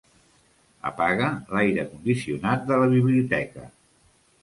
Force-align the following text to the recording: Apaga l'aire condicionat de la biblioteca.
Apaga 0.91 1.27
l'aire 1.57 1.87
condicionat 1.93 2.67
de 2.73 2.83
la 2.85 2.91
biblioteca. 2.97 3.73